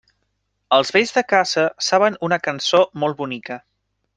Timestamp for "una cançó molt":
2.29-3.21